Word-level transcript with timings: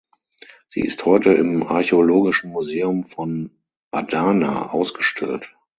Sie 0.69 0.81
ist 0.81 1.05
heute 1.05 1.31
im 1.33 1.61
Archäologischen 1.61 2.49
Museum 2.51 3.03
von 3.03 3.51
Adana 3.91 4.71
ausgestellt. 4.71 5.53